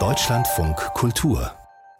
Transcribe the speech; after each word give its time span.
Deutschlandfunk 0.00 0.76
Kultur 0.94 1.52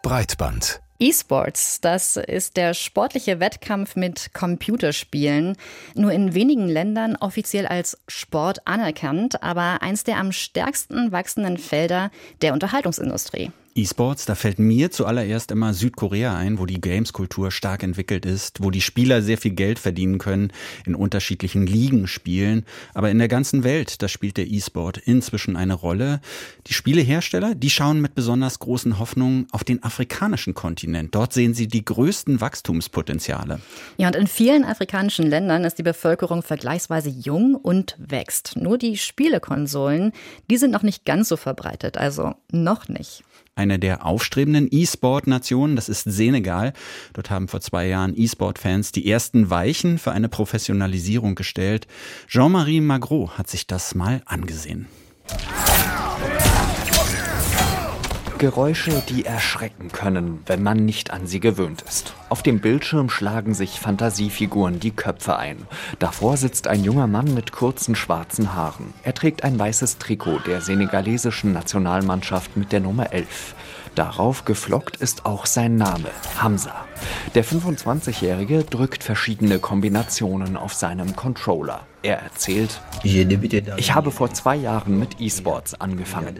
Breitband 0.03 0.81
E-Sports, 0.99 1.79
das 1.79 2.17
ist 2.17 2.57
der 2.57 2.73
sportliche 2.73 3.39
Wettkampf 3.39 3.95
mit 3.95 4.33
Computerspielen. 4.33 5.55
Nur 5.93 6.11
in 6.11 6.33
wenigen 6.33 6.67
Ländern 6.67 7.15
offiziell 7.15 7.65
als 7.65 7.97
Sport 8.09 8.67
anerkannt, 8.67 9.41
aber 9.41 9.81
eins 9.81 10.03
der 10.03 10.17
am 10.17 10.33
stärksten 10.33 11.13
wachsenden 11.13 11.57
Felder 11.57 12.11
der 12.41 12.51
Unterhaltungsindustrie. 12.51 13.53
E-Sports, 13.77 14.23
da 14.23 14.35
fällt 14.35 14.57
mir 14.57 14.89
zuallererst 14.89 15.51
immer 15.51 15.73
Südkorea 15.73 16.33
ein, 16.33 16.59
wo 16.59 16.65
die 16.65 16.79
Games-Kultur 16.79 17.51
stark 17.51 17.83
entwickelt 17.83 18.25
ist, 18.25 18.63
wo 18.63 18.71
die 18.71 18.79
Spieler 18.79 19.21
sehr 19.21 19.37
viel 19.37 19.51
Geld 19.51 19.79
verdienen 19.79 20.17
können, 20.17 20.53
in 20.85 20.95
unterschiedlichen 20.95 21.67
Ligen 21.67 22.07
spielen. 22.07 22.63
Aber 22.93 23.11
in 23.11 23.19
der 23.19 23.27
ganzen 23.27 23.65
Welt, 23.65 24.01
da 24.01 24.07
spielt 24.07 24.37
der 24.37 24.47
E-Sport 24.47 24.99
inzwischen 24.99 25.57
eine 25.57 25.73
Rolle. 25.73 26.21
Die 26.67 26.73
Spielehersteller, 26.73 27.53
die 27.53 27.69
schauen 27.69 27.99
mit 27.99 28.15
besonders 28.15 28.59
großen 28.59 28.97
Hoffnungen 28.97 29.45
auf 29.51 29.65
den 29.65 29.83
afrikanischen 29.83 30.53
Kontinent. 30.53 31.13
Dort 31.13 31.33
sehen 31.33 31.53
sie 31.53 31.67
die 31.67 31.83
größten 31.83 32.39
Wachstumspotenziale. 32.39 33.59
Ja, 33.97 34.07
und 34.07 34.15
in 34.15 34.27
vielen 34.27 34.63
afrikanischen 34.63 35.27
Ländern 35.27 35.65
ist 35.65 35.77
die 35.79 35.83
Bevölkerung 35.83 36.43
vergleichsweise 36.43 37.09
jung 37.09 37.55
und 37.55 37.97
wächst. 37.99 38.55
Nur 38.55 38.77
die 38.77 38.95
Spielekonsolen, 38.95 40.13
die 40.49 40.55
sind 40.55 40.71
noch 40.71 40.83
nicht 40.83 41.03
ganz 41.03 41.27
so 41.27 41.35
verbreitet, 41.35 41.97
also 41.97 42.35
noch 42.53 42.87
nicht. 42.87 43.25
Eine 43.65 43.79
der 43.79 44.05
aufstrebenden 44.05 44.67
E-Sport-Nationen, 44.69 45.75
das 45.75 45.89
ist 45.89 46.03
Senegal. 46.03 46.73
Dort 47.13 47.31
haben 47.31 47.47
vor 47.47 47.61
zwei 47.61 47.87
Jahren 47.87 48.13
E-Sport-Fans 48.15 48.91
die 48.91 49.09
ersten 49.09 49.49
Weichen 49.49 49.97
für 49.97 50.11
eine 50.11 50.29
Professionalisierung 50.29 51.33
gestellt. 51.33 51.87
Jean-Marie 52.27 52.79
Magro 52.79 53.31
hat 53.31 53.49
sich 53.49 53.65
das 53.65 53.95
mal 53.95 54.21
angesehen. 54.27 54.85
Geräusche, 58.45 59.01
die 59.09 59.25
erschrecken 59.25 59.91
können, 59.91 60.43
wenn 60.45 60.61
man 60.61 60.85
nicht 60.85 61.09
an 61.09 61.25
sie 61.25 61.39
gewöhnt 61.39 61.81
ist. 61.81 62.13
Auf 62.29 62.43
dem 62.43 62.59
Bildschirm 62.59 63.09
schlagen 63.09 63.55
sich 63.55 63.79
Fantasiefiguren 63.79 64.79
die 64.79 64.91
Köpfe 64.91 65.37
ein. 65.37 65.65
Davor 65.97 66.37
sitzt 66.37 66.67
ein 66.67 66.83
junger 66.83 67.07
Mann 67.07 67.33
mit 67.33 67.51
kurzen 67.51 67.95
schwarzen 67.95 68.53
Haaren. 68.53 68.93
Er 69.01 69.15
trägt 69.15 69.43
ein 69.43 69.57
weißes 69.57 69.97
Trikot 69.97 70.41
der 70.45 70.61
senegalesischen 70.61 71.53
Nationalmannschaft 71.53 72.55
mit 72.55 72.71
der 72.71 72.81
Nummer 72.81 73.11
11. 73.11 73.55
Darauf 73.95 74.45
geflockt 74.45 74.97
ist 74.97 75.25
auch 75.25 75.47
sein 75.47 75.77
Name, 75.77 76.11
Hamza. 76.39 76.84
Der 77.33 77.43
25-Jährige 77.43 78.63
drückt 78.63 79.03
verschiedene 79.03 79.59
Kombinationen 79.59 80.55
auf 80.57 80.73
seinem 80.73 81.15
Controller. 81.15 81.85
Er 82.01 82.19
erzählt, 82.19 82.79
ich 83.03 83.95
habe 83.95 84.11
vor 84.11 84.31
zwei 84.31 84.55
Jahren 84.55 84.99
mit 84.99 85.19
E-Sports 85.19 85.73
angefangen. 85.81 86.37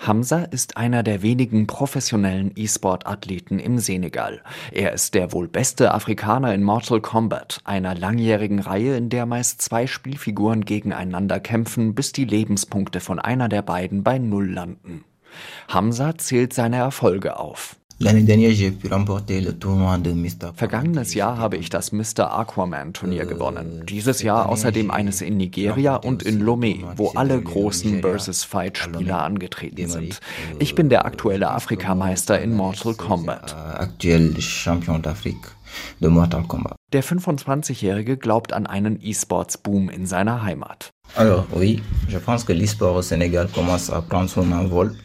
Hamza 0.00 0.38
ist 0.40 0.76
einer 0.76 1.04
der 1.04 1.22
wenigen 1.22 1.68
professionellen 1.68 2.50
E-Sport-Athleten 2.56 3.60
im 3.60 3.78
Senegal. 3.78 4.42
Er 4.72 4.92
ist 4.92 5.14
der 5.14 5.32
wohl 5.32 5.46
beste 5.46 5.94
Afrikaner 5.94 6.52
in 6.52 6.64
Mortal 6.64 7.00
Kombat, 7.00 7.60
einer 7.64 7.94
langjährigen 7.94 8.58
Reihe, 8.58 8.96
in 8.96 9.08
der 9.08 9.24
meist 9.24 9.62
zwei 9.62 9.86
Spielfiguren 9.86 10.64
gegeneinander 10.64 11.38
kämpfen, 11.38 11.94
bis 11.94 12.10
die 12.10 12.24
Lebenspunkte 12.24 12.98
von 12.98 13.20
einer 13.20 13.48
der 13.48 13.62
beiden 13.62 14.02
bei 14.02 14.18
Null 14.18 14.50
landen. 14.50 15.04
Hamza 15.68 16.18
zählt 16.18 16.52
seine 16.52 16.76
Erfolge 16.76 17.38
auf. 17.38 17.76
Vergangenes 20.54 21.12
Jahr 21.12 21.36
habe 21.36 21.58
ich 21.58 21.68
das 21.68 21.92
Mr. 21.92 22.32
Aquaman 22.32 22.94
Turnier 22.94 23.26
gewonnen. 23.26 23.84
Dieses 23.86 24.22
Jahr 24.22 24.48
außerdem 24.48 24.90
eines 24.90 25.20
in 25.20 25.36
Nigeria 25.36 25.96
und 25.96 26.22
in 26.22 26.42
Lomé, 26.42 26.82
wo 26.96 27.10
alle 27.10 27.38
großen 27.38 28.00
Versus 28.00 28.44
Fight 28.44 28.78
Spieler 28.78 29.22
angetreten 29.22 29.86
sind. 29.86 30.20
Ich 30.58 30.74
bin 30.74 30.88
der 30.88 31.04
aktuelle 31.04 31.50
Afrikameister 31.50 32.40
in 32.40 32.54
Mortal 32.54 32.94
Kombat. 32.94 33.54
Der 36.92 37.04
25-Jährige 37.04 38.16
glaubt 38.16 38.52
an 38.52 38.66
einen 38.66 38.98
E-Sports-Boom 39.00 39.90
in 39.90 40.06
seiner 40.06 40.42
Heimat. 40.42 40.90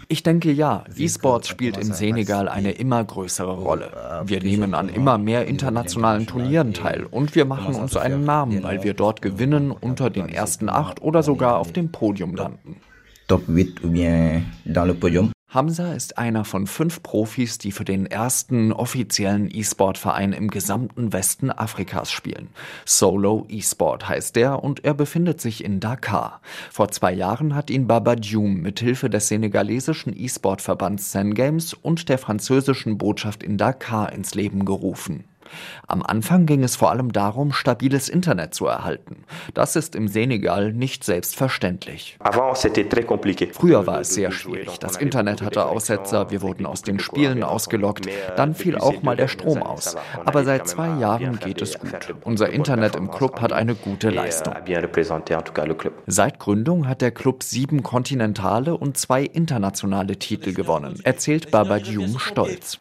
Ich 0.07 0.23
denke 0.23 0.51
ja, 0.51 0.83
E-Sports 0.95 1.47
spielt 1.47 1.77
im 1.77 1.93
Senegal 1.93 2.49
eine 2.49 2.71
immer 2.71 3.03
größere 3.03 3.53
Rolle. 3.53 4.23
Wir 4.25 4.41
nehmen 4.41 4.73
an 4.73 4.89
immer 4.89 5.17
mehr 5.17 5.47
internationalen 5.47 6.27
Turnieren 6.27 6.73
teil 6.73 7.05
und 7.05 7.35
wir 7.35 7.45
machen 7.45 7.75
uns 7.75 7.97
einen 7.97 8.23
Namen, 8.23 8.63
weil 8.63 8.83
wir 8.83 8.93
dort 8.93 9.21
gewinnen, 9.21 9.71
unter 9.71 10.09
den 10.09 10.29
ersten 10.29 10.69
acht 10.69 11.01
oder 11.01 11.23
sogar 11.23 11.57
auf 11.57 11.71
dem 11.73 11.91
Podium 11.91 12.35
landen. 12.35 12.77
Top 13.27 13.49
8 13.49 13.83
ou 13.83 13.89
bien 13.89 14.45
dans 14.65 14.85
le 14.85 14.93
podium. 14.93 15.34
Hamza 15.55 15.93
ist 15.93 16.17
einer 16.17 16.43
von 16.43 16.67
fünf 16.67 17.01
Profis, 17.01 17.57
die 17.57 17.71
für 17.71 17.85
den 17.85 18.05
ersten 18.05 18.73
offiziellen 18.73 19.49
E-Sport-Verein 19.49 20.33
im 20.33 20.49
gesamten 20.49 21.13
Westen 21.13 21.49
Afrikas 21.49 22.11
spielen. 22.11 22.49
Solo 22.83 23.45
E-Sport 23.47 24.09
heißt 24.09 24.35
er 24.35 24.61
und 24.61 24.83
er 24.83 24.93
befindet 24.93 25.39
sich 25.39 25.63
in 25.63 25.79
Dakar. 25.79 26.41
Vor 26.69 26.89
zwei 26.89 27.13
Jahren 27.13 27.55
hat 27.55 27.69
ihn 27.69 27.87
Baba 27.87 28.17
Dioum 28.17 28.55
mithilfe 28.61 29.09
des 29.09 29.29
senegalesischen 29.29 30.13
E-Sport-Verbands 30.13 31.11
Zen 31.11 31.33
Games 31.33 31.73
und 31.73 32.09
der 32.09 32.17
französischen 32.17 32.97
Botschaft 32.97 33.41
in 33.41 33.57
Dakar 33.57 34.11
ins 34.11 34.35
Leben 34.35 34.65
gerufen. 34.65 35.23
Am 35.87 36.01
Anfang 36.01 36.45
ging 36.45 36.63
es 36.63 36.75
vor 36.75 36.91
allem 36.91 37.11
darum, 37.11 37.51
stabiles 37.51 38.09
Internet 38.09 38.53
zu 38.53 38.65
erhalten. 38.67 39.23
Das 39.53 39.75
ist 39.75 39.95
im 39.95 40.07
Senegal 40.07 40.73
nicht 40.73 41.03
selbstverständlich. 41.03 42.17
Früher 43.53 43.87
war 43.87 44.01
es 44.01 44.13
sehr 44.13 44.31
schwierig. 44.31 44.79
Das 44.79 44.97
Internet 44.97 45.41
hatte 45.41 45.65
Aussetzer, 45.65 46.31
wir 46.31 46.41
wurden 46.41 46.65
aus 46.65 46.81
den 46.81 46.99
Spielen 46.99 47.43
ausgelockt, 47.43 48.07
dann 48.35 48.55
fiel 48.55 48.77
auch 48.77 49.01
mal 49.01 49.15
der 49.15 49.27
Strom 49.27 49.61
aus. 49.61 49.95
Aber 50.25 50.43
seit 50.43 50.67
zwei 50.67 50.99
Jahren 50.99 51.39
geht 51.39 51.61
es 51.61 51.79
gut. 51.79 52.15
Unser 52.23 52.49
Internet 52.49 52.95
im 52.95 53.11
Club 53.11 53.41
hat 53.41 53.53
eine 53.53 53.75
gute 53.75 54.09
Leistung. 54.09 54.53
Seit 56.07 56.39
Gründung 56.39 56.87
hat 56.87 57.01
der 57.01 57.11
Club 57.11 57.43
sieben 57.43 57.83
kontinentale 57.83 58.75
und 58.75 58.97
zwei 58.97 59.23
internationale 59.23 60.17
Titel 60.17 60.53
gewonnen, 60.53 60.99
erzählt 61.03 61.51
Baba 61.51 61.79
Dioum 61.79 62.19
stolz. 62.19 62.79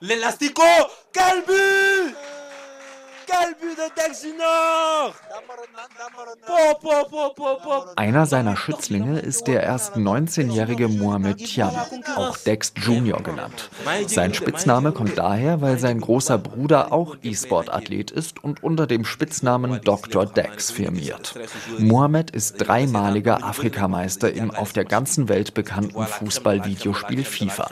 Einer 7.96 8.26
seiner 8.26 8.56
Schützlinge 8.56 9.20
ist 9.20 9.46
der 9.46 9.62
erst 9.62 9.96
19-jährige 9.96 10.88
Mohamed 10.88 11.38
Tiam, 11.38 11.70
auch 12.16 12.36
Dex 12.38 12.72
Junior 12.76 13.22
genannt. 13.22 13.70
Sein 14.06 14.34
Spitzname 14.34 14.92
kommt 14.92 15.18
daher, 15.18 15.60
weil 15.60 15.78
sein 15.78 16.00
großer 16.00 16.38
Bruder 16.38 16.92
auch 16.92 17.16
E-Sport-Athlet 17.22 18.10
ist 18.10 18.42
und 18.42 18.62
unter 18.62 18.86
dem 18.86 19.04
Spitznamen 19.04 19.80
Dr. 19.82 20.26
Dex 20.26 20.70
firmiert. 20.70 21.34
Mohamed 21.78 22.30
ist 22.30 22.56
dreimaliger 22.56 23.44
Afrikameister 23.44 24.32
im 24.32 24.50
auf 24.50 24.72
der 24.72 24.84
ganzen 24.84 25.28
Welt 25.28 25.54
bekannten 25.54 26.06
Fußball-Videospiel 26.06 27.24
FIFA. 27.24 27.70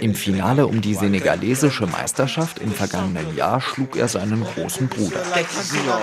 Im 0.00 0.14
Finale 0.14 0.66
um 0.66 0.80
die 0.80 0.94
senegalesische 0.94 1.86
Meisterschaft 1.86 2.58
im 2.58 2.72
vergangenen 2.72 3.36
Jahr 3.36 3.60
schlug 3.60 3.96
er 3.96 4.08
seinen 4.08 4.44
großen 4.44 4.88
Bruder. 4.96 5.22
Dex 5.34 5.72
Junior, 5.72 6.00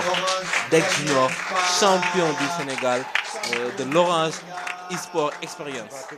Dex 0.70 0.98
Junior, 0.98 1.30
Champion 1.80 2.28
du 2.38 2.46
Sénégal 2.58 3.00
euh, 3.54 3.70
de 3.78 3.92
l'Orange 3.92 4.34
eSport 4.90 5.32
Experience. 5.42 6.08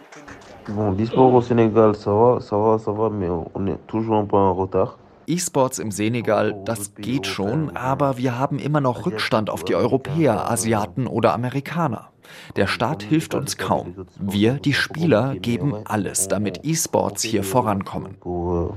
Bon, 0.68 0.90
l'eSport 0.92 1.32
au 1.32 1.42
Sénégal, 1.42 1.94
ça 1.94 2.12
va, 2.12 2.40
ça 2.40 2.56
va, 2.56 2.78
ça 2.78 2.90
va, 2.90 3.10
mais 3.10 3.28
on 3.28 3.66
est 3.66 3.78
toujours 3.86 4.16
un 4.16 4.24
peu 4.24 4.36
en 4.36 4.54
retard. 4.54 4.98
E-Sports 5.26 5.78
im 5.78 5.90
Senegal, 5.90 6.54
das 6.66 6.94
geht 6.96 7.26
schon, 7.26 7.74
aber 7.74 8.18
wir 8.18 8.38
haben 8.38 8.58
immer 8.58 8.80
noch 8.82 9.06
Rückstand 9.06 9.48
auf 9.48 9.64
die 9.64 9.74
Europäer, 9.74 10.50
Asiaten 10.50 11.06
oder 11.06 11.32
Amerikaner. 11.32 12.10
Der 12.56 12.66
Staat 12.66 13.02
hilft 13.02 13.34
uns 13.34 13.56
kaum. 13.56 13.94
Wir, 14.18 14.54
die 14.54 14.74
Spieler, 14.74 15.34
geben 15.36 15.74
alles, 15.84 16.28
damit 16.28 16.60
E-Sports 16.64 17.22
hier 17.22 17.42
vorankommen 17.44 18.16
pour, 18.20 18.74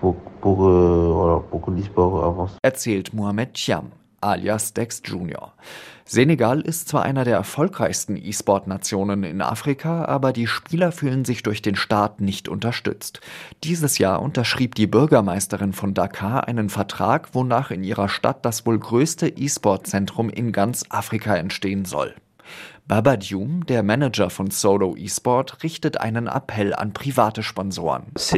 pour, 0.00 0.14
euh, 0.14 0.20
pour 0.40 0.58
avance. 0.60 0.73
Erzählt 2.62 3.14
Mohamed 3.14 3.54
Chiam, 3.54 3.92
alias 4.20 4.72
Dex 4.72 5.02
Jr. 5.04 5.52
Senegal 6.06 6.60
ist 6.60 6.88
zwar 6.88 7.02
einer 7.02 7.24
der 7.24 7.36
erfolgreichsten 7.36 8.16
E-Sport-Nationen 8.16 9.24
in 9.24 9.40
Afrika, 9.40 10.04
aber 10.04 10.34
die 10.34 10.46
Spieler 10.46 10.92
fühlen 10.92 11.24
sich 11.24 11.42
durch 11.42 11.62
den 11.62 11.76
Staat 11.76 12.20
nicht 12.20 12.48
unterstützt. 12.48 13.20
Dieses 13.64 13.96
Jahr 13.96 14.20
unterschrieb 14.20 14.74
die 14.74 14.86
Bürgermeisterin 14.86 15.72
von 15.72 15.94
Dakar 15.94 16.46
einen 16.46 16.68
Vertrag, 16.68 17.34
wonach 17.34 17.70
in 17.70 17.82
ihrer 17.84 18.10
Stadt 18.10 18.44
das 18.44 18.66
wohl 18.66 18.78
größte 18.78 19.28
E-Sport-Zentrum 19.28 20.28
in 20.28 20.52
ganz 20.52 20.84
Afrika 20.90 21.34
entstehen 21.36 21.86
soll. 21.86 22.14
Baba 22.86 23.16
Dioum, 23.16 23.64
der 23.64 23.82
Manager 23.82 24.28
von 24.28 24.50
Solo 24.50 24.94
eSport, 24.94 25.62
richtet 25.62 26.02
einen 26.02 26.26
Appell 26.26 26.74
an 26.74 26.92
private 26.92 27.42
Sponsoren. 27.42 28.02
Es 28.14 28.30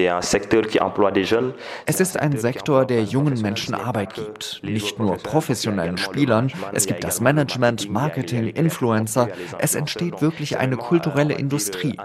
ist 2.01 2.21
ein 2.21 2.39
Sektor, 2.39 2.85
der 2.85 3.03
jungen 3.03 3.43
Menschen 3.43 3.75
Arbeit 3.75 4.15
gibt. 4.15 4.61
Nicht 4.63 5.01
nur 5.01 5.17
professionellen 5.17 5.99
Spielern, 5.99 6.53
es 6.73 6.87
gibt 6.87 7.03
das 7.03 7.21
Management, 7.21 7.91
Marketing, 7.91 8.47
Influencer. 8.47 9.31
Es 9.59 9.75
entsteht 9.75 10.23
wirklich 10.23 10.59
eine 10.59 10.77
kulturelle 10.77 11.35
Industrie. 11.35 11.97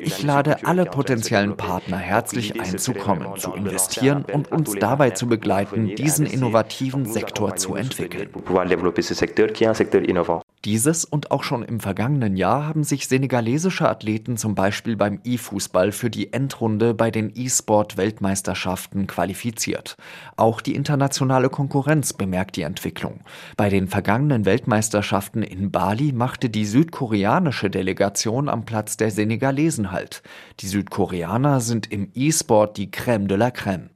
Ich 0.00 0.22
lade 0.22 0.64
alle 0.64 0.84
potenziellen 0.84 1.56
Partner 1.56 1.96
herzlich 1.98 2.60
ein, 2.60 2.78
zu 2.78 2.94
kommen, 2.94 3.36
zu 3.38 3.54
investieren 3.54 4.24
und 4.32 4.52
uns 4.52 4.72
dabei 4.74 5.10
zu 5.10 5.26
begleiten, 5.26 5.96
diesen 5.96 6.26
innovativen 6.26 7.06
Sektor 7.06 7.56
zu 7.56 7.74
entwickeln. 7.74 8.30
Dieses 10.64 11.04
und 11.04 11.30
auch 11.30 11.44
schon 11.44 11.62
im 11.62 11.78
vergangenen 11.78 12.36
Jahr 12.36 12.66
haben 12.66 12.82
sich 12.82 13.06
senegalesische 13.06 13.88
Athleten 13.88 14.36
zum 14.36 14.56
Beispiel 14.56 14.96
beim 14.96 15.20
E-Fußball 15.22 15.92
für 15.92 16.10
die 16.10 16.32
Endrunde 16.32 16.94
bei 16.94 17.12
den 17.12 17.30
E-Sport-Weltmeisterschaften 17.32 19.06
qualifiziert. 19.06 19.96
Auch 20.36 20.60
die 20.60 20.74
internationale 20.74 21.48
Konkurrenz 21.48 22.12
bemerkt 22.12 22.56
die 22.56 22.62
Entwicklung. 22.62 23.20
Bei 23.56 23.68
den 23.68 23.86
vergangenen 23.86 24.46
Weltmeisterschaften 24.46 25.44
in 25.44 25.70
Bali 25.70 26.12
machte 26.12 26.50
die 26.50 26.66
südkoreanische 26.66 27.70
Delegation 27.70 28.48
am 28.48 28.64
Platz 28.64 28.96
der 28.96 29.12
Senegalesen 29.12 29.92
Halt. 29.92 30.22
Die 30.58 30.66
Südkoreaner 30.66 31.60
sind 31.60 31.92
im 31.92 32.10
E-Sport 32.14 32.76
die 32.78 32.88
Crème 32.88 33.28
de 33.28 33.36
la 33.36 33.48
Crème. 33.48 33.90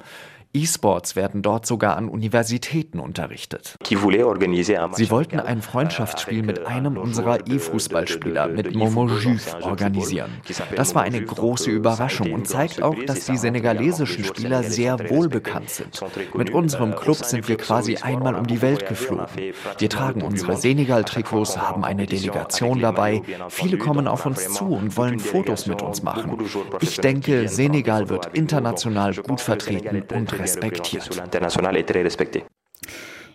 E-Sports 0.54 1.16
werden 1.16 1.40
dort 1.40 1.64
sogar 1.64 1.96
an 1.96 2.10
Universitäten 2.10 3.00
unterrichtet. 3.00 3.78
Sie 3.86 3.96
wollten 4.02 5.40
ein 5.40 5.62
Freundschaftsspiel 5.62 6.42
mit 6.42 6.66
einem 6.66 6.98
unserer 6.98 7.46
E-Fußballspieler, 7.46 8.48
mit 8.48 8.74
Momo 8.74 9.08
Juve, 9.08 9.62
organisieren. 9.62 10.30
Das 10.76 10.94
war 10.94 11.04
eine 11.04 11.22
große 11.22 11.70
Überraschung 11.70 12.34
und 12.34 12.46
zeigt 12.46 12.82
auch, 12.82 12.96
dass 13.06 13.24
die 13.24 13.38
senegalesischen 13.38 14.24
Spieler 14.24 14.62
sehr 14.62 15.08
wohlbekannt 15.08 15.70
sind. 15.70 15.98
Mit 16.34 16.50
unserem 16.50 16.96
Club 16.96 17.24
sind 17.24 17.48
wir 17.48 17.56
quasi 17.56 17.96
einmal 17.96 18.34
um 18.34 18.46
die 18.46 18.60
Welt 18.60 18.86
geflogen. 18.86 19.54
Wir 19.78 19.88
tragen 19.88 20.20
unsere 20.20 20.58
Senegal-Trikots, 20.58 21.56
haben 21.56 21.82
eine 21.82 22.04
Delegation 22.04 22.78
dabei. 22.78 23.22
Viele 23.48 23.78
kommen 23.78 24.06
auf 24.06 24.26
uns 24.26 24.52
zu 24.52 24.66
und 24.66 24.98
wollen 24.98 25.18
Fotos 25.18 25.66
mit 25.66 25.80
uns 25.80 26.02
machen. 26.02 26.36
Ich 26.82 26.98
denke, 26.98 27.48
Senegal 27.48 28.10
wird 28.10 28.36
international 28.36 29.14
gut 29.14 29.40
vertreten 29.40 30.02
und 30.12 30.41
respektiert. 30.42 31.08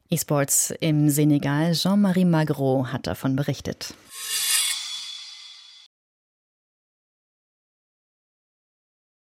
E-Sports 0.09 0.74
im 0.80 1.09
Senegal, 1.09 1.74
Jean-Marie 1.74 2.25
Magro 2.25 2.88
hat 2.92 3.07
davon 3.07 3.36
berichtet. 3.36 3.94